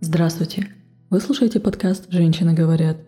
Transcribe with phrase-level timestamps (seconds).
[0.00, 0.68] Здравствуйте!
[1.10, 2.98] Вы слушаете подкаст «Женщины говорят».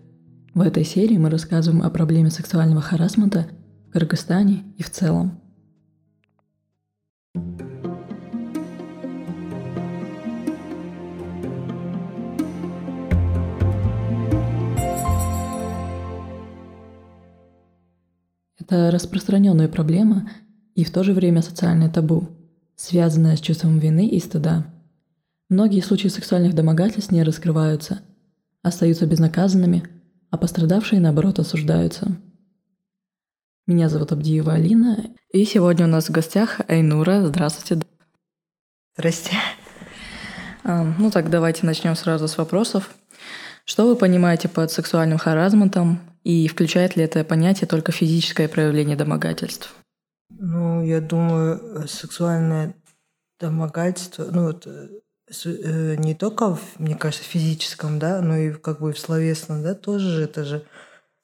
[0.55, 3.47] В этой серии мы рассказываем о проблеме сексуального харасмента
[3.87, 5.41] в Кыргызстане и в целом.
[18.59, 20.29] Это распространенная проблема
[20.75, 22.31] и в то же время социальное табу,
[22.75, 24.67] связанное с чувством вины и стыда–
[25.51, 28.03] Многие случаи сексуальных домогательств не раскрываются,
[28.63, 29.83] остаются безнаказанными,
[30.31, 32.17] а пострадавшие, наоборот, осуждаются.
[33.67, 37.27] Меня зовут Абдиева Алина, и сегодня у нас в гостях Айнура.
[37.27, 37.85] Здравствуйте.
[38.97, 39.37] Здрасте.
[40.63, 42.95] А, ну так, давайте начнем сразу с вопросов.
[43.65, 49.75] Что вы понимаете под сексуальным харазментом, и включает ли это понятие только физическое проявление домогательств?
[50.29, 52.77] Ну, я думаю, сексуальное
[53.41, 54.89] домогательство, ну вот Э,
[55.31, 60.25] не только, мне кажется, в физическом, да, но и как бы в словесном, да, тоже
[60.25, 60.67] это же,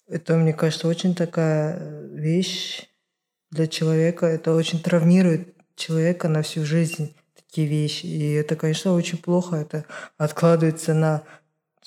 [0.08, 2.88] это, мне кажется, очень такая э, вещь
[3.50, 8.06] для человека, это очень травмирует человека на всю жизнь, такие вещи.
[8.06, 9.84] И это, конечно, очень плохо, это
[10.16, 11.22] откладывается на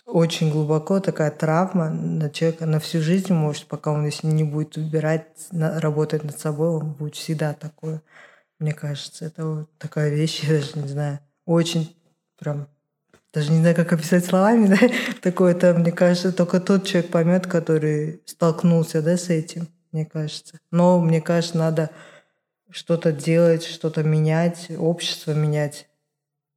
[0.06, 1.00] очень глубоко.
[1.00, 6.24] Такая травма на человека на всю жизнь, может, пока он если не будет убирать, работать
[6.24, 8.02] над собой, он будет всегда такое.
[8.60, 11.96] Мне кажется, это вот такая вещь, я даже не знаю, очень
[12.40, 12.68] прям
[13.34, 14.78] даже не знаю, как описать словами, да,
[15.22, 20.58] такое-то, мне кажется, только тот человек поймет, который столкнулся, да, с этим, мне кажется.
[20.72, 21.92] Но, мне кажется, надо
[22.72, 25.88] что-то делать, что-то менять, общество менять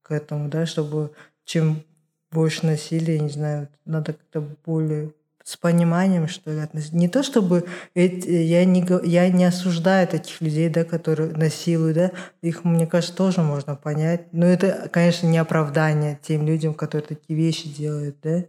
[0.03, 1.13] к этому, да, чтобы
[1.45, 1.85] чем
[2.31, 5.13] больше насилия, не знаю, надо как-то более
[5.45, 6.97] с пониманием, что ли, относиться.
[6.97, 12.13] Не то чтобы я не, я не осуждаю таких людей, да, которые насилуют, да,
[12.43, 14.33] их, мне кажется, тоже можно понять.
[14.33, 18.45] Но это, конечно, не оправдание тем людям, которые такие вещи делают, да.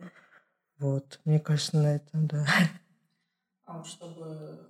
[0.80, 2.46] Вот, мне кажется, на этом, да.
[3.66, 4.68] А чтобы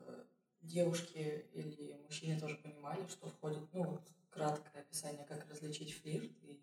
[0.61, 6.59] девушки или мужчины тоже понимали, что входит, ну, вот краткое описание, как различить флирт и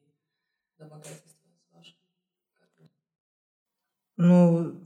[0.78, 1.96] домогательство с вашим.
[4.16, 4.79] Ну,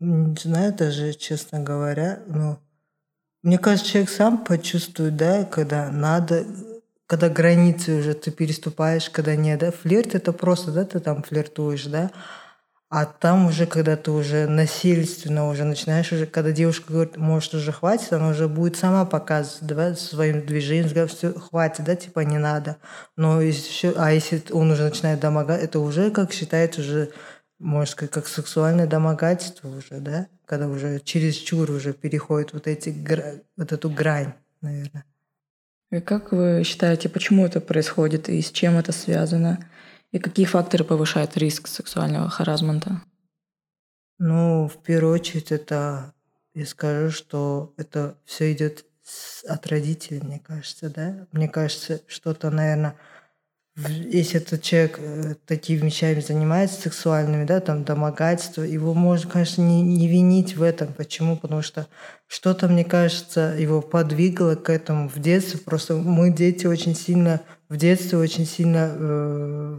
[0.00, 2.58] не знаю даже, честно говоря, но
[3.42, 6.44] мне кажется, человек сам почувствует, да, когда надо,
[7.06, 9.70] когда границы уже ты переступаешь, когда нет, да.
[9.70, 12.10] Флирт это просто, да, ты там флиртуешь, да.
[12.88, 17.72] А там уже, когда ты уже насильственно уже начинаешь, уже, когда девушка говорит, может, уже
[17.72, 22.38] хватит, она уже будет сама показывать, да, своим движением, говорит, все, хватит, да, типа не
[22.38, 22.76] надо.
[23.16, 27.10] Но еще, а если он уже начинает домогать, это уже, как считается, уже
[27.58, 30.28] можно сказать, как сексуальное домогательство уже, да?
[30.44, 32.94] Когда уже через чур уже переходит вот, эти,
[33.56, 35.04] вот эту грань, наверное.
[35.90, 39.64] И как вы считаете, почему это происходит и с чем это связано?
[40.12, 43.02] И какие факторы повышают риск сексуального харазмента?
[44.18, 46.14] Ну, в первую очередь, это
[46.54, 48.86] я скажу, что это все идет
[49.46, 51.26] от родителей, мне кажется, да.
[51.32, 52.96] Мне кажется, что-то, наверное,
[53.76, 59.82] если этот человек э, такими вещами занимается, сексуальными, да, там, домогательство, его можно, конечно, не,
[59.82, 60.94] не винить в этом.
[60.94, 61.36] Почему?
[61.36, 61.86] Потому что
[62.26, 65.60] что-то, мне кажется, его подвигало к этому в детстве.
[65.60, 69.78] Просто мы, дети, очень сильно, в детстве очень сильно э,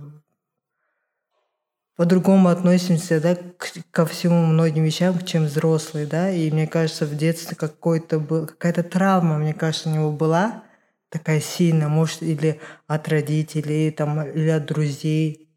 [1.96, 7.18] по-другому относимся, да, к, ко всему многим вещам, чем взрослые, да, и мне кажется, в
[7.18, 10.64] детстве какой-то был, какая-то травма, мне кажется, у него была,
[11.10, 15.50] такая сильная, может, или от родителей, там, или от друзей,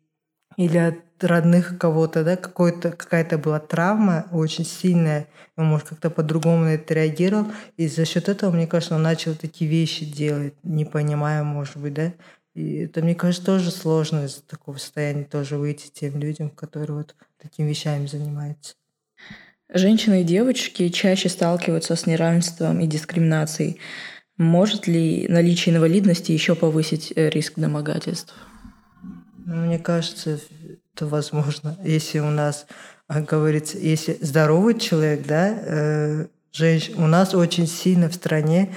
[0.57, 6.65] или от родных кого-то, да, какой-то, какая-то была травма очень сильная, он, может, как-то по-другому
[6.65, 7.47] на это реагировал,
[7.77, 11.95] и за счет этого, мне кажется, он начал такие вещи делать, не понимая, может быть,
[11.95, 12.13] да,
[12.55, 17.15] и это, мне кажется, тоже сложно из такого состояния тоже выйти тем людям, которые вот
[17.41, 18.75] такими вещами занимаются.
[19.73, 23.79] Женщины и девочки чаще сталкиваются с неравенством и дискриминацией.
[24.41, 28.33] Может ли наличие инвалидности еще повысить э, риск домогательств?
[29.45, 30.41] Ну, мне кажется,
[30.95, 31.77] это возможно.
[31.85, 32.67] Если у нас,
[33.07, 36.91] как говорится, если здоровый человек, да, э, женщ...
[36.97, 38.75] у нас очень сильно в стране,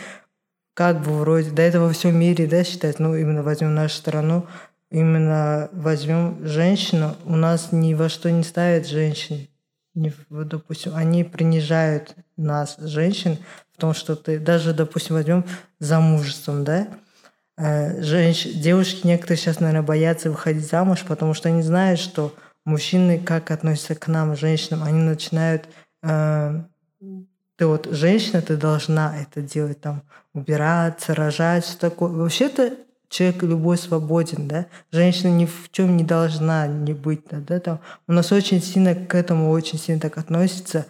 [0.74, 4.46] как бы вроде, до этого во всем мире, да, считать, ну, именно возьмем нашу страну,
[4.92, 9.48] именно возьмем женщину, у нас ни во что не ставят женщин.
[9.96, 13.38] Не, допустим, они принижают нас, женщин,
[13.74, 15.46] в том, что ты даже, допустим, возьмем
[15.80, 16.88] замужеством, да,
[17.58, 18.46] э, женщ...
[18.46, 22.34] девушки некоторые сейчас, наверное, боятся выходить замуж, потому что они знают, что
[22.66, 25.68] мужчины как относятся к нам, женщинам, они начинают
[26.02, 26.64] э,
[27.56, 30.04] ты вот женщина, ты должна это делать, там,
[30.34, 32.10] убираться, рожать, все такое.
[32.10, 32.74] Вообще-то
[33.14, 37.80] человек любой свободен, да, женщина ни в чем не должна не быть, да, да, там
[38.08, 40.86] у нас очень сильно к этому очень сильно так относится,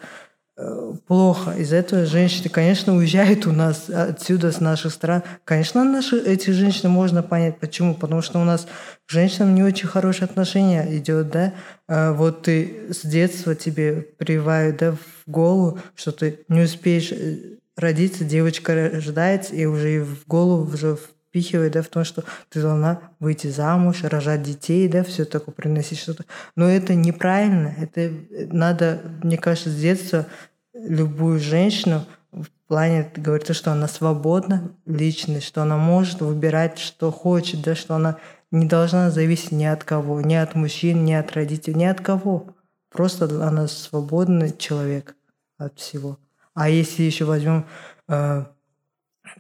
[0.56, 1.52] Э, плохо.
[1.58, 5.24] Из-за этого женщины, конечно, уезжают у нас отсюда, с наших стран.
[5.46, 7.60] Конечно, наши, эти женщины можно понять.
[7.60, 7.96] Почему?
[7.96, 8.68] Потому что у нас
[9.08, 11.54] к женщинам не очень хорошее отношение идет, да.
[11.88, 17.58] А вот ты с детства тебе прививают, да, в голову, что ты не успеешь э,
[17.76, 21.00] родиться, девочка рождается, и уже в голову уже
[21.34, 25.98] впихивает, да, в том, что ты должна выйти замуж, рожать детей, да, все такое, приносить
[25.98, 26.26] что-то.
[26.56, 27.74] Но это неправильно.
[27.80, 28.12] Это
[28.52, 30.28] надо, мне кажется, с детства
[30.76, 37.62] любую женщину в плане говорит, что она свободна личность, что она может выбирать, что хочет,
[37.62, 38.18] да, что она
[38.52, 42.56] не должна зависеть ни от кого, ни от мужчин, ни от родителей, ни от кого.
[42.92, 45.16] Просто она свободный человек
[45.58, 46.20] от всего.
[46.54, 47.66] А если еще возьмем
[48.08, 48.46] э,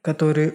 [0.03, 0.53] которые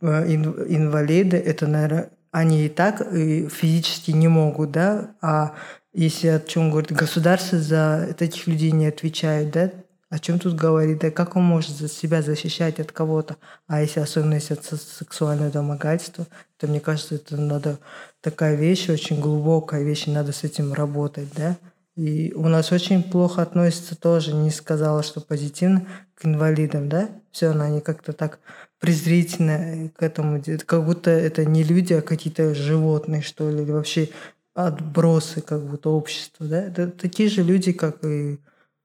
[0.00, 5.54] э, инвалиды, это, наверное, они и так физически не могут, да, а
[5.92, 9.70] если о чем говорит государство за таких людей не отвечает, да,
[10.08, 13.36] о чем тут говорит, да как он может за себя защищать от кого-то,
[13.66, 16.26] а если особенно если это сексуальное домогательство,
[16.58, 17.78] то мне кажется, это надо
[18.20, 21.56] такая вещь, очень глубокая вещь, и надо с этим работать, да.
[21.96, 27.10] И у нас очень плохо относятся тоже, не сказала, что позитивно к инвалидам, да?
[27.32, 28.38] Все они как-то так
[28.82, 34.08] презрительно к этому, как будто это не люди, а какие-то животные, что ли, или вообще
[34.54, 36.64] отбросы как будто общества, да?
[36.64, 38.40] Это такие же люди, как и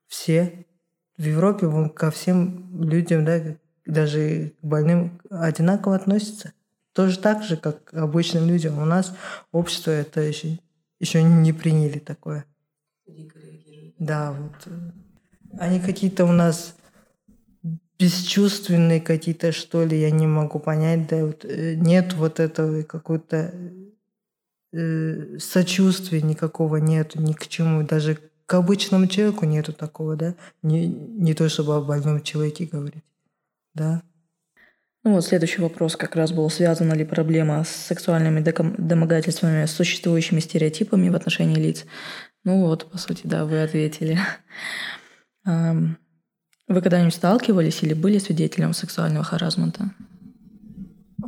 [0.07, 0.67] все.
[1.17, 3.41] В Европе вон, ко всем людям, да,
[3.87, 6.53] даже к больным одинаково относятся.
[6.93, 8.77] Тоже так же, как к обычным людям.
[8.77, 9.15] У нас
[9.51, 10.59] общество это еще,
[10.99, 12.45] еще не приняли такое.
[13.97, 14.73] Да, вот.
[15.59, 16.75] Они какие-то у нас
[17.99, 23.53] бесчувственные какие-то, что ли, я не могу понять, да, вот, э, нет вот этого какой-то
[24.71, 30.87] э, сочувствия никакого нету ни к чему, даже к обычному человеку нету такого, да, не,
[30.87, 33.03] не то чтобы о больном человеке говорить,
[33.73, 34.03] да.
[35.03, 38.41] Ну вот следующий вопрос как раз был, связана ли проблема с сексуальными
[38.77, 41.85] домогательствами с существующими стереотипами в отношении лиц.
[42.43, 44.19] Ну вот, по сути, да, вы ответили.
[46.67, 49.91] Вы когда-нибудь сталкивались или были свидетелем сексуального харасмента?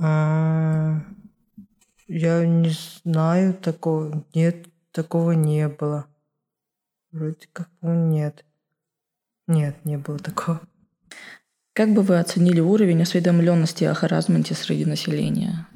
[0.01, 1.01] А,
[2.07, 2.71] я не
[3.03, 4.25] знаю такого.
[4.33, 6.07] Нет, такого не было.
[7.11, 8.43] Вроде как нет.
[9.47, 10.61] Нет, не было такого.
[11.73, 15.67] Как бы вы оценили уровень осведомленности о харасменте среди населения?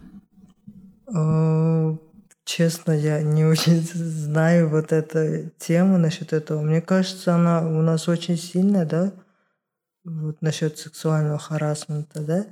[1.07, 1.97] А,
[2.43, 6.61] честно, я не очень знаю вот эту тему насчет этого.
[6.61, 9.13] Мне кажется, она у нас очень сильная, да?
[10.03, 12.45] Вот насчет сексуального харасмента, да,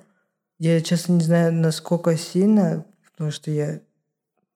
[0.59, 3.81] я, честно, не знаю, насколько сильно, потому что я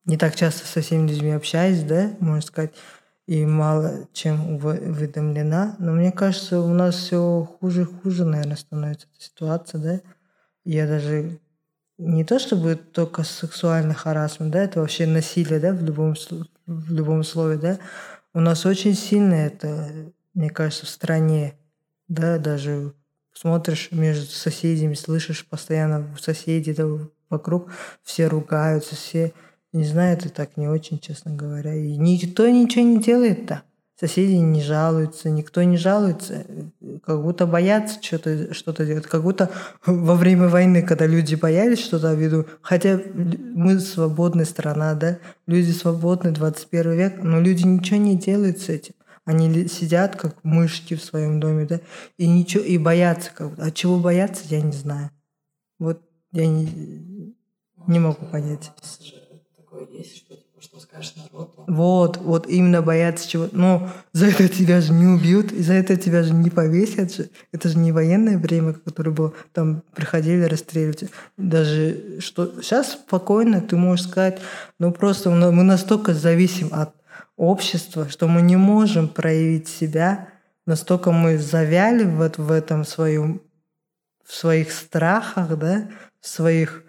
[0.05, 2.73] не так часто со всеми людьми общаюсь, да, можно сказать,
[3.25, 5.75] и мало чем уведомлена.
[5.79, 10.01] Но мне кажется, у нас все хуже и хуже, наверное, становится эта ситуация, да.
[10.63, 11.39] Я даже
[11.97, 16.15] не то чтобы только сексуальный харасмент, да, это вообще насилие, да, в любом,
[16.67, 17.79] в любом слове, да.
[18.33, 19.89] У нас очень сильно это,
[20.33, 21.55] мне кажется, в стране
[22.07, 22.93] да, даже
[23.33, 26.85] смотришь между соседями, слышишь постоянно соседи да,
[27.29, 27.69] вокруг,
[28.03, 29.33] все ругаются, все,
[29.73, 31.75] не знаю, это так не очень, честно говоря.
[31.75, 33.63] И никто ничего не делает-то.
[33.97, 36.45] Соседи не жалуются, никто не жалуется,
[37.05, 39.49] как будто боятся что-то что делать, как будто
[39.85, 46.31] во время войны, когда люди боялись что-то виду, хотя мы свободная страна, да, люди свободны,
[46.31, 48.95] 21 век, но люди ничего не делают с этим.
[49.25, 51.81] Они сидят как мышки в своем доме, да,
[52.17, 53.31] и ничего, и боятся.
[53.33, 55.09] Как, от чего бояться, я не знаю.
[55.79, 55.99] Вот
[56.31, 57.35] я не,
[57.87, 58.71] не могу понять.
[59.57, 61.63] Такое есть, что типа, что скажешь народу.
[61.67, 63.49] Вот, вот именно бояться чего.
[63.51, 67.15] Но за это тебя же не убьют, и за это тебя же не повесят.
[67.15, 67.31] Же.
[67.51, 69.33] Это же не военное время, которое было.
[69.53, 71.05] Там приходили расстреливать.
[71.35, 74.39] Даже что сейчас спокойно ты можешь сказать,
[74.77, 76.93] ну просто мы настолько зависим от
[77.37, 80.29] общества, что мы не можем проявить себя,
[80.65, 83.41] настолько мы завяли вот в этом своем,
[84.23, 85.89] в своих страхах, да,
[86.19, 86.83] в своих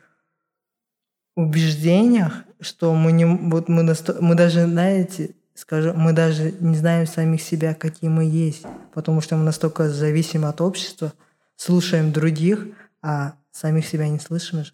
[1.36, 7.06] убеждениях, что мы не, вот мы, насто, мы даже, знаете, скажем, мы даже не знаем
[7.06, 11.12] самих себя, какие мы есть, потому что мы настолько зависим от общества,
[11.56, 12.66] слушаем других,
[13.02, 14.72] а самих себя не слышим же.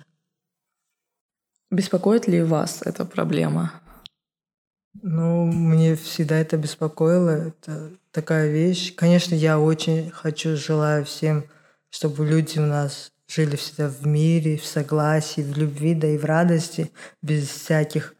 [1.71, 3.82] Беспокоит ли вас эта проблема?
[5.01, 7.49] Ну, мне всегда это беспокоило.
[7.49, 8.95] Это такая вещь.
[8.95, 11.45] Конечно, я очень хочу, желаю всем,
[11.91, 16.25] чтобы люди у нас жили всегда в мире, в согласии, в любви, да и в
[16.25, 16.91] радости,
[17.23, 18.15] без всяких,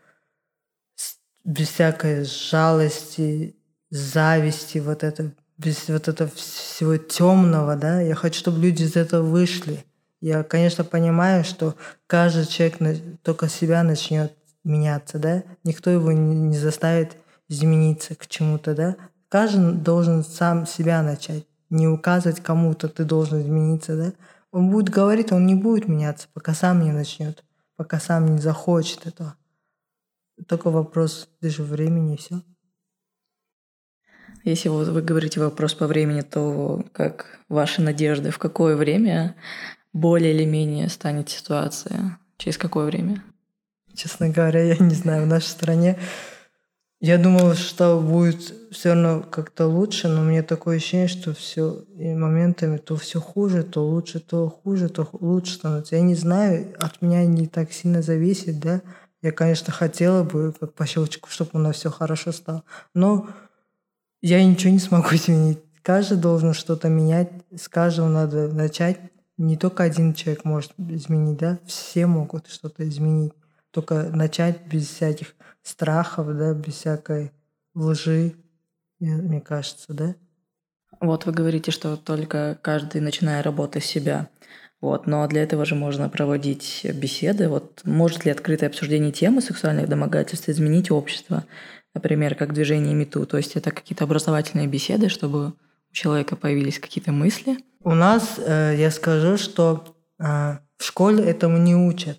[1.45, 3.55] без всякой жалости,
[3.91, 8.01] зависти, вот это, без вот этого всего темного, да.
[8.01, 9.85] Я хочу, чтобы люди из этого вышли.
[10.23, 11.77] Я, конечно, понимаю, что
[12.07, 12.79] каждый человек
[13.23, 14.33] только себя начнет
[14.65, 15.45] меняться, да.
[15.65, 17.17] Никто его не заставит
[17.49, 18.97] измениться к чему-то, да.
[19.29, 24.13] Каждый должен сам себя начать, не указывать кому-то, ты должен измениться, да.
[24.51, 27.45] Он будет говорить, он не будет меняться, пока сам не начнет,
[27.77, 29.35] пока сам не захочет этого.
[30.47, 32.43] Только вопрос даже времени все.
[34.45, 39.37] Если вот вы говорите вопрос по времени, то как ваши надежды, в какое время
[39.93, 42.19] более или менее станет ситуация?
[42.39, 43.23] Через какое время?
[43.95, 45.25] Честно говоря, я не знаю.
[45.25, 45.99] В нашей стране
[47.01, 52.15] я думал, что будет все равно как-то лучше, но мне такое ощущение, что все и
[52.15, 55.97] моментами то все хуже, то лучше, то хуже, то лучше становится.
[55.97, 58.83] Я не знаю, от меня не так сильно зависит, да.
[59.21, 62.63] Я, конечно, хотела бы, как по щелчку, чтобы у нас все хорошо стало.
[62.95, 63.29] Но
[64.21, 65.59] я ничего не смогу изменить.
[65.83, 69.01] Каждый должен что-то менять, с каждого надо начать.
[69.37, 73.33] Не только один человек может изменить, да, все могут что-то изменить.
[73.73, 77.33] Только начать без всяких страхов, да, без всякой
[77.75, 78.35] лжи,
[79.01, 80.15] мне кажется, да?
[81.01, 84.29] Вот вы говорите, что только каждый, начиная работать с себя.
[84.81, 87.49] Вот, но для этого же можно проводить беседы.
[87.49, 91.45] Вот может ли открытое обсуждение темы сексуальных домогательств изменить общество?
[91.95, 93.27] Например, как движение МИТУ.
[93.27, 97.59] То есть это какие-то образовательные беседы, чтобы у человека появились какие-то мысли.
[97.85, 102.19] У нас, э, я скажу, что э, в школе этому не учат.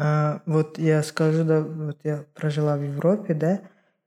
[0.00, 3.60] А, вот я скажу, да, вот я прожила в Европе, да,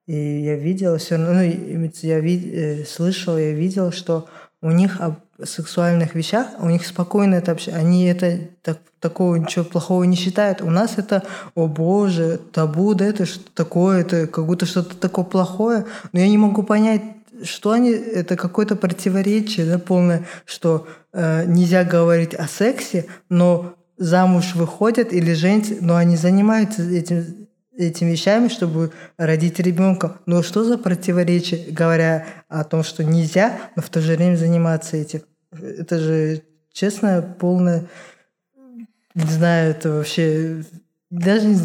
[0.07, 4.29] и я видела все равно, ну, я вид, э, слышала, я видела, что
[4.61, 9.65] у них об сексуальных вещах, у них спокойно это общение, они это так, такого ничего
[9.65, 10.61] плохого не считают.
[10.61, 11.23] У нас это,
[11.55, 16.29] о боже, табу, да, это что такое, это как будто что-то такое плохое, но я
[16.29, 17.01] не могу понять,
[17.43, 24.55] что они, это какое-то противоречие, да, полное, что э, нельзя говорить о сексе, но замуж
[24.55, 30.17] выходят или женятся, но они занимаются этим, этими вещами, чтобы родить ребенка.
[30.25, 34.97] Но что за противоречие, говоря о том, что нельзя, но в то же время заниматься
[34.97, 35.21] этим?
[35.51, 36.41] Это же,
[36.73, 37.85] честно, полное...
[39.13, 40.63] Не знаю, это вообще...
[41.11, 41.55] Даже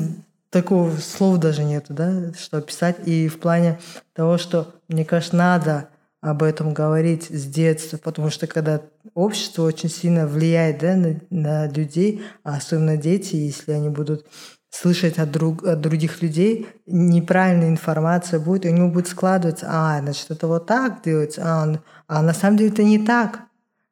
[0.51, 2.97] такого слова даже нету, да, что описать.
[3.07, 3.79] И в плане
[4.13, 5.89] того, что, мне кажется, надо
[6.27, 8.83] об этом говорить с детства, потому что когда
[9.15, 14.27] общество очень сильно влияет да, на, на людей, а особенно дети, если они будут
[14.71, 20.01] слышать от, друг, от других людей, неправильная информация будет, и у него будет складываться, а,
[20.01, 23.43] значит, это вот так делается, а, а на самом деле это не так.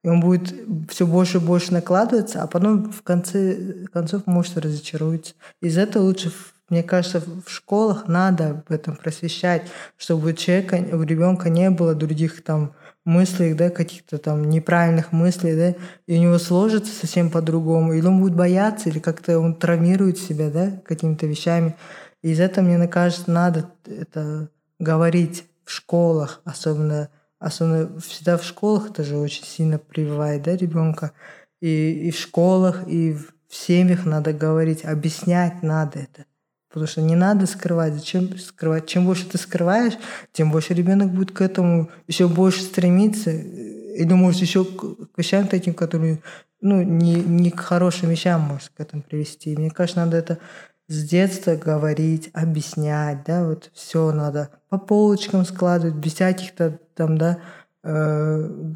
[0.02, 0.52] И он будет
[0.90, 5.34] все больше и больше накладываться, а потом в конце концов может разочаруется.
[5.62, 6.30] Из этого лучше
[6.68, 9.62] мне кажется, в школах надо об этом просвещать,
[9.96, 15.56] чтобы у человека, у ребенка не было других там мыслей, да, каких-то там неправильных мыслей,
[15.56, 15.74] да,
[16.06, 20.50] и у него сложится совсем по-другому, или он будет бояться, или как-то он травмирует себя,
[20.50, 21.76] да, какими-то вещами.
[22.22, 28.90] И из этого, мне кажется, надо это говорить в школах, особенно, особенно всегда в школах
[28.90, 31.12] это же очень сильно прививает, да, ребенка.
[31.60, 36.24] И, и в школах, и в семьях надо говорить, объяснять надо это.
[36.74, 37.94] Потому что не надо скрывать.
[37.94, 38.88] Зачем скрывать?
[38.88, 39.92] Чем больше ты скрываешь,
[40.32, 43.30] тем больше ребенок будет к этому еще больше стремиться.
[43.30, 46.20] Или может еще к вещам таким, которые
[46.60, 49.52] ну, не, не к хорошим вещам может к этому привести.
[49.52, 50.38] И мне кажется, надо это
[50.88, 57.38] с детства говорить, объяснять, да, вот все надо по полочкам складывать, без всяких-то там, да,
[57.84, 58.72] э,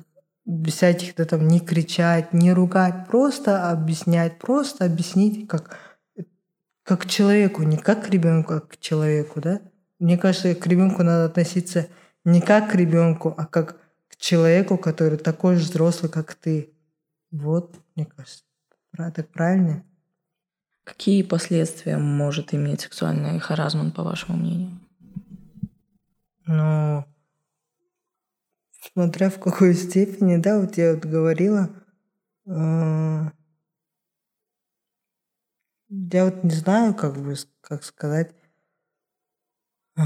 [0.47, 5.77] без всяких-то там не кричать, не ругать, просто объяснять, просто объяснить, как
[6.89, 9.61] как к человеку, не как к ребенку, а к человеку, да?
[9.99, 11.87] Мне кажется, к ребенку надо относиться
[12.25, 13.77] не как к ребенку, а как
[14.09, 16.73] к человеку, который такой же взрослый, как ты.
[17.31, 18.43] Вот, мне кажется,
[18.97, 19.85] так правильно.
[20.85, 24.81] Какие последствия может иметь сексуальный харазмент, по вашему мнению?
[26.47, 27.05] Ну,
[28.95, 31.69] смотря в какой степени, да, вот я вот говорила,
[32.47, 33.31] э,
[35.89, 38.33] я вот не знаю, как бы, как сказать.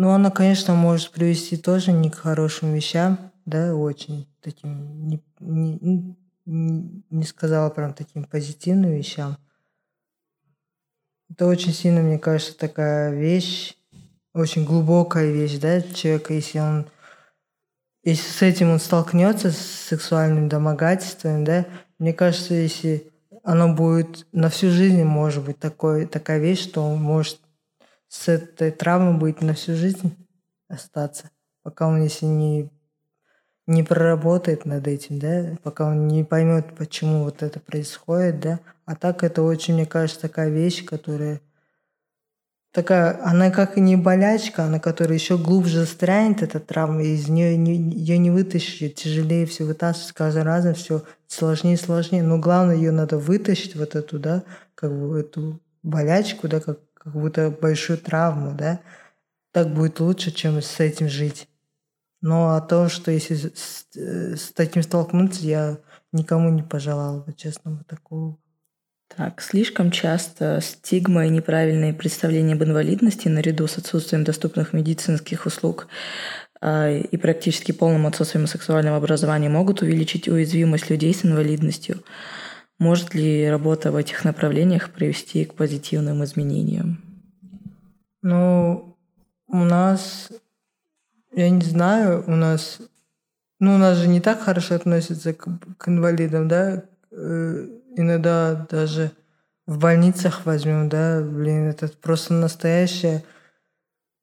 [0.00, 6.16] Ну, она, конечно, может привести тоже не к хорошим вещам, да, очень таким, не, не,
[6.46, 9.38] не сказала прям таким позитивным вещам.
[11.28, 13.76] Это очень сильно, мне кажется, такая вещь,
[14.34, 16.86] очень глубокая вещь, да, человека, если он
[18.04, 21.66] если с этим он столкнется, с сексуальным домогательством, да,
[21.98, 23.10] мне кажется, если
[23.42, 27.40] оно будет на всю жизнь, может быть, такой, такая вещь, что он может
[28.08, 30.16] с этой травмой быть на всю жизнь
[30.68, 31.30] остаться,
[31.62, 32.70] пока он, если не,
[33.66, 38.60] не проработает над этим, да, пока он не поймет, почему вот это происходит, да.
[38.84, 41.40] А так это очень, мне кажется, такая вещь, которая
[42.72, 47.28] такая, она как и не болячка, она которая еще глубже застрянет, эта травма, и из
[47.28, 52.22] нее не, ее не вытащить, тяжелее все вытаскивать, с каждым разом все сложнее и сложнее.
[52.22, 54.44] Но главное, ее надо вытащить, вот эту, да,
[54.74, 58.80] как бы эту болячку, да, как, как будто большую травму, да.
[59.52, 61.48] Так будет лучше, чем с этим жить.
[62.20, 65.78] Но о том, что если с, с таким столкнуться, я
[66.12, 68.38] никому не пожелал бы, честно, такого.
[69.16, 75.88] Так, слишком часто стигма и неправильные представления об инвалидности наряду с отсутствием доступных медицинских услуг
[76.60, 82.02] а, и практически полным отсутствием сексуального образования могут увеличить уязвимость людей с инвалидностью.
[82.78, 87.02] Может ли работа в этих направлениях привести к позитивным изменениям?
[88.22, 88.96] Ну,
[89.48, 90.30] у нас,
[91.32, 92.78] я не знаю, у нас,
[93.58, 99.10] ну, у нас же не так хорошо относятся к, к инвалидам, да, э, иногда даже
[99.66, 103.24] в больницах возьмем, да, блин, это просто настоящее,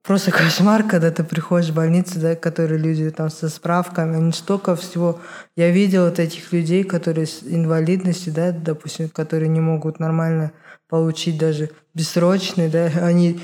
[0.04, 4.76] просто кошмар, когда ты приходишь в больницу, да, которые люди там со справками, они столько
[4.76, 5.20] всего.
[5.56, 10.52] Я видел вот этих людей, которые с инвалидностью, да, допустим, которые не могут нормально
[10.88, 13.40] получить даже бессрочный, да, они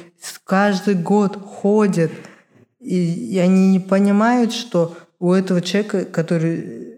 [0.46, 2.12] каждый год ходят,
[2.80, 6.91] и, и они не понимают, что у этого человека, который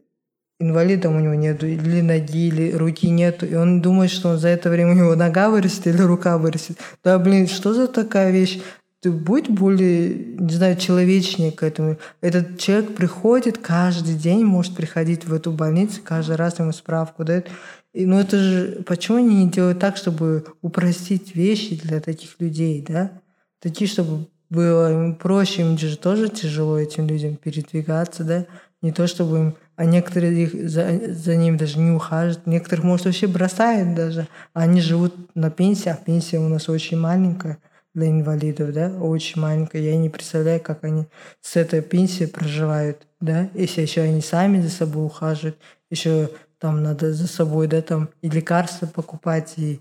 [0.64, 4.48] инвалидом у него нет или ноги, или руки нету, и он думает, что он за
[4.48, 6.78] это время у него нога вырастет или рука вырастет.
[7.04, 8.60] Да, блин, что за такая вещь?
[9.02, 11.98] Ты будь более, не знаю, человечнее к этому.
[12.22, 17.50] Этот человек приходит каждый день, может приходить в эту больницу, каждый раз ему справку дают.
[17.94, 22.84] И, ну это же, почему они не делают так, чтобы упростить вещи для таких людей,
[22.88, 23.12] да?
[23.60, 28.46] Такие, чтобы было им проще, им же тоже тяжело этим людям передвигаться, да?
[28.84, 33.06] Не то, чтобы им а некоторые их за, за ним даже не ухаживают, некоторых, может,
[33.06, 34.28] вообще бросают даже.
[34.54, 37.58] Они живут на пенсии, а пенсия у нас очень маленькая
[37.96, 39.82] для инвалидов, да, очень маленькая.
[39.82, 41.08] Я не представляю, как они
[41.42, 45.58] с этой пенсией проживают, да, если еще они сами за собой ухаживают,
[45.90, 49.80] еще там надо за собой, да, там и лекарства покупать, и,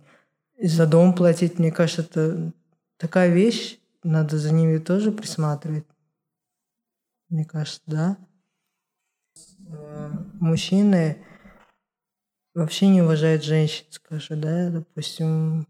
[0.57, 1.59] и за дом платить.
[1.59, 2.53] Мне кажется, это
[2.97, 5.85] такая вещь, надо за ними тоже присматривать.
[7.29, 8.17] Мне кажется, да.
[9.73, 11.19] Э, мужчины
[12.55, 15.67] вообще не уважают женщин, скажу, да, допустим,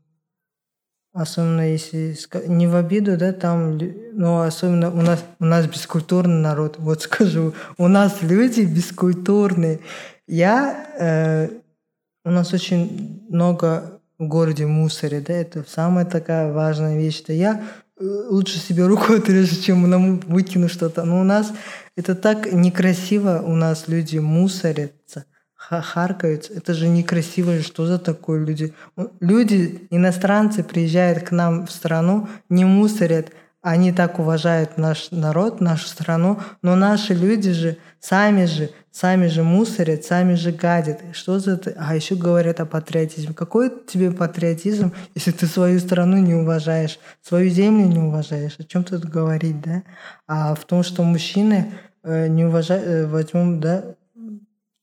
[1.12, 2.16] особенно если
[2.48, 3.78] не в обиду, да, там,
[4.12, 9.80] ну, особенно у нас, у нас бескультурный народ, вот скажу, у нас люди бескультурные.
[10.26, 11.48] Я, э,
[12.24, 17.62] у нас очень много в городе мусоре, да, это самая такая важная вещь, что я
[18.02, 21.04] лучше себе руку отрежу, чем на выкину что-то.
[21.04, 21.52] Но у нас
[21.96, 26.52] это так некрасиво у нас люди мусорятся, харкаются.
[26.54, 27.60] Это же некрасиво.
[27.62, 28.74] Что за такое люди?
[29.20, 33.30] Люди, иностранцы приезжают к нам в страну, не мусорят,
[33.62, 39.44] они так уважают наш народ, нашу страну, но наши люди же сами же, сами же
[39.44, 41.00] мусорят, сами же гадят.
[41.12, 41.72] Что за это?
[41.78, 43.34] А еще говорят о патриотизме.
[43.34, 48.56] Какой тебе патриотизм, если ты свою страну не уважаешь, свою землю не уважаешь?
[48.58, 49.84] О чем тут говорить, да?
[50.26, 51.72] А в том, что мужчины
[52.02, 53.94] э, не уважают, э, возьмем, да,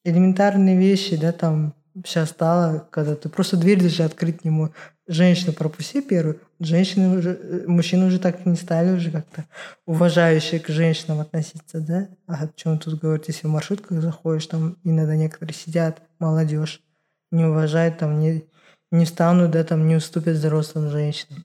[0.06, 1.74] элементарные вещи, да, там
[2.06, 4.76] сейчас стало, когда ты просто дверь даже открыть не можешь.
[5.08, 9.46] Женщину пропусти первую, женщины уже, э, мужчины уже так не стали уже как-то
[9.88, 12.10] уважающие к женщинам относиться, да?
[12.28, 16.84] А о чем тут говорить, если в маршрутках заходишь, там иногда некоторые сидят, молодежь,
[17.32, 18.46] не уважают, там не,
[18.92, 21.44] не встанут, да, там не уступят взрослым женщинам.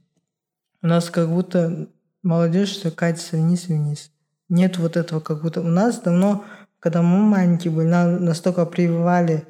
[0.82, 1.88] У нас как будто
[2.22, 4.10] молодежь все катится вниз и вниз.
[4.50, 6.44] Нет вот этого, как будто у нас давно,
[6.80, 9.46] когда мы маленькие были, нам настолько прививали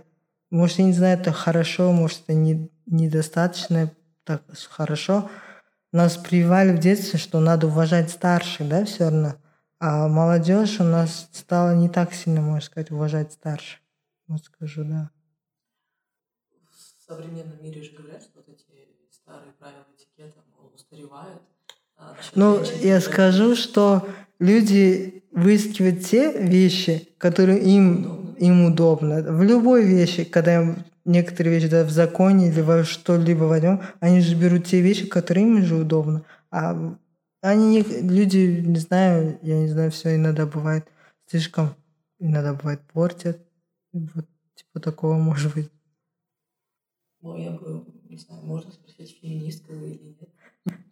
[0.55, 3.91] может, я не знаю, это хорошо, может, это не, недостаточно
[4.23, 5.29] так хорошо.
[5.93, 9.35] Нас прививали в детстве, что надо уважать старших, да, все равно.
[9.81, 13.81] А молодежь у нас стала не так сильно, можно сказать, уважать старших.
[14.29, 15.11] Вот скажу, да.
[16.71, 18.65] В современном мире же говорят, что вот эти
[19.11, 20.41] старые правила этикета
[20.73, 21.43] устаревают.
[21.97, 29.23] А ну, я скажу, что люди выискивают те вещи, которые им им удобно.
[29.23, 34.35] В любой вещи, когда некоторые вещи да, в законе или во что-либо возьмем, они же
[34.35, 36.23] берут те вещи, которые им же удобно.
[36.51, 36.97] А
[37.41, 40.87] они, люди, не знаю, я не знаю, все иногда бывает
[41.27, 41.75] слишком
[42.19, 43.39] иногда бывает портят.
[43.93, 45.71] Вот типа такого может быть.
[47.21, 50.29] Ну, я бы, не знаю, можно спросить, феминистка вы или нет?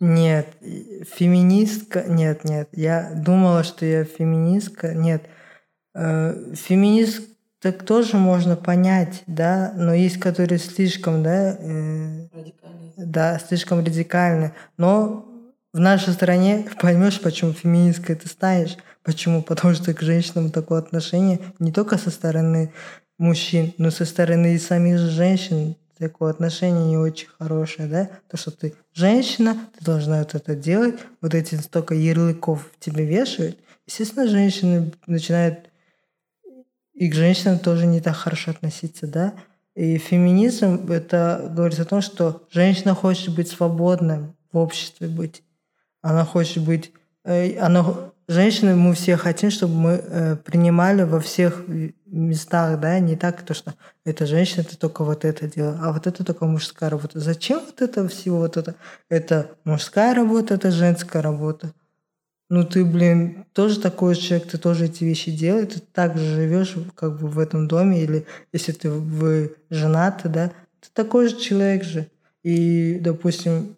[0.01, 2.69] Нет, феминистка, нет, нет.
[2.73, 5.29] Я думала, что я феминистка, нет.
[5.95, 7.29] Э, феминист
[7.63, 12.27] так тоже можно понять, да, но есть, которые слишком, да, э,
[12.97, 14.53] да, слишком радикальны.
[14.77, 15.25] Но
[15.73, 18.77] в нашей стране поймешь, почему феминисткой ты станешь.
[19.05, 19.43] Почему?
[19.43, 22.73] Потому что к женщинам такое отношение не только со стороны
[23.17, 28.11] мужчин, но со стороны и самих женщин такое отношение не очень хорошее, да?
[28.29, 33.57] То, что ты женщина, ты должна вот это делать, вот эти столько ярлыков тебе вешают.
[33.87, 35.72] Естественно, женщины начинают
[36.95, 39.35] и к женщинам тоже не так хорошо относиться, да?
[39.75, 45.43] И феминизм— это говорит о том, что женщина хочет быть свободной в обществе быть.
[46.03, 46.93] Она хочет быть...
[47.25, 47.85] Э, она,
[48.29, 51.65] женщины, мы все хотим, чтобы мы э, принимали во всех
[52.07, 53.75] местах, да, не так, то, что
[54.05, 57.21] это женщина, ты только вот это делаешь, а вот это только мужская работа.
[57.21, 58.75] Зачем вот это всего вот это?
[59.09, 61.73] Это мужская работа, это женская работа.
[62.55, 66.75] Ну ты, блин, тоже такой человек, ты тоже эти вещи делаешь, ты так же живешь
[66.95, 70.49] как бы в этом доме, или если ты вы женаты, да,
[70.83, 72.09] ты такой же человек же.
[72.43, 73.75] И, допустим,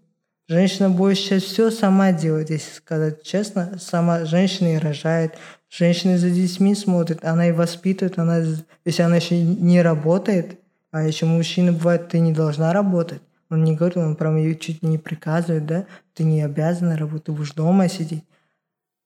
[0.49, 3.79] женщина будет сейчас все сама делать, если сказать честно.
[3.79, 5.35] Сама женщина и рожает,
[5.71, 8.43] женщина за детьми смотрит, она и воспитывает, она,
[8.85, 10.59] если она еще не работает,
[10.91, 13.21] а еще мужчина бывает, ты не должна работать.
[13.51, 17.31] Он не говорит, он прям ее чуть не приказывает, да, ты не обязана работать, ты
[17.31, 18.25] будешь дома сидеть.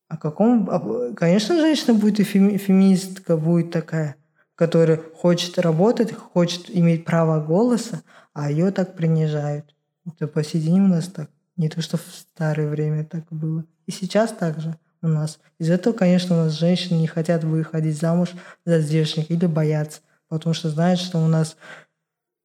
[0.09, 1.15] А каком...
[1.15, 2.57] Конечно, женщина будет и феми...
[2.57, 4.17] феминистка будет такая,
[4.55, 9.75] которая хочет работать, хочет иметь право голоса, а ее так принижают.
[10.07, 11.31] Это по сей день у нас так.
[11.57, 13.65] Не то, что в старое время так было.
[13.87, 15.39] И сейчас так же у нас.
[15.59, 18.31] Из-за этого, конечно, у нас женщины не хотят выходить замуж
[18.65, 21.57] за здешних или боятся, потому что знают, что у нас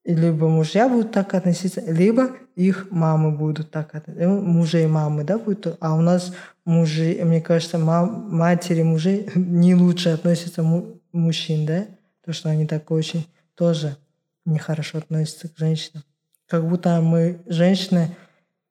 [0.05, 4.27] либо мужья будут так относиться, либо их мамы будут так относиться.
[4.27, 5.77] Ну, мужей мамы, да, будут.
[5.79, 6.33] А у нас
[6.65, 11.85] мужи, мне кажется, мам, матери мужей не лучше относятся му, мужчин, да?
[12.25, 13.97] То, что они так очень тоже
[14.45, 16.03] нехорошо относятся к женщинам.
[16.47, 18.15] Как будто мы женщины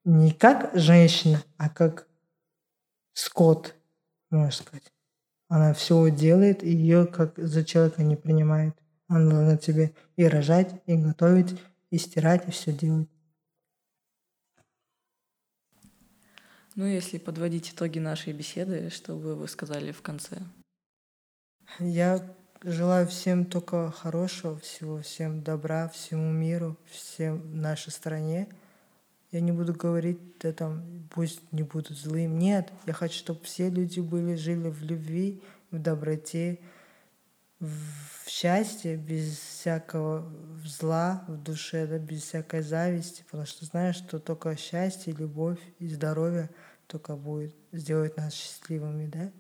[0.05, 2.07] не как женщина, а как
[3.15, 3.75] скот,
[4.31, 4.93] можно сказать.
[5.49, 8.75] Она все делает, и ее как за человека не принимает.
[9.13, 13.09] Она должна тебе и рожать, и готовить, и стирать, и все делать.
[16.77, 20.39] Ну, если подводить итоги нашей беседы, что бы вы сказали в конце?
[21.79, 22.25] Я
[22.63, 28.49] желаю всем только хорошего, всего, всем добра, всему миру, всем нашей стране.
[29.31, 32.39] Я не буду говорить, да там, пусть не будут злым.
[32.39, 36.61] Нет, я хочу, чтобы все люди были, жили в любви, в доброте,
[37.63, 40.29] в счастье, без всякого
[40.65, 45.89] зла в душе, да, без всякой зависти, потому что знаешь, что только счастье, любовь и
[45.89, 46.51] здоровье
[46.89, 49.31] только будет сделать нас счастливыми, да?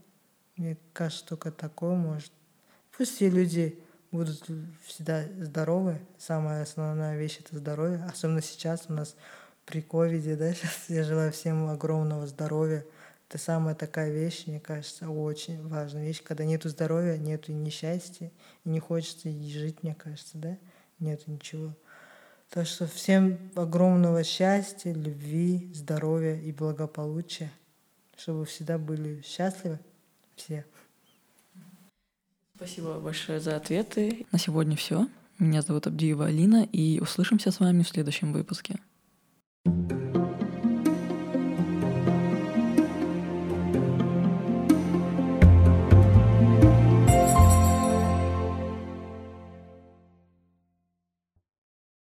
[0.57, 2.33] Мне кажется, только такое может.
[2.97, 3.83] Пусть все люди
[4.13, 4.47] будут
[4.85, 5.99] всегда здоровы.
[6.19, 8.05] Самая основная вещь— это здоровье.
[8.05, 9.17] Особенно сейчас у нас
[9.65, 12.85] при ковиде, да, сейчас я желаю всем огромного здоровья,
[13.33, 16.23] это самая такая вещь, мне кажется, очень важная вещь.
[16.23, 18.31] Когда нету здоровья, нету несчастья,
[18.63, 20.59] и не хочется жить, мне кажется, да?
[20.99, 21.75] Нету ничего.
[22.51, 27.51] Так что всем огромного счастья, любви, здоровья и благополучия,
[28.19, 29.79] чтобы всегда были счастливы
[30.37, 30.67] все.
[32.57, 34.27] Спасибо большое за ответы.
[34.31, 35.09] На сегодня все.
[35.39, 38.79] Меня зовут Абдиева Алина, и услышимся с вами в следующем выпуске.
[39.65, 40.02] thank you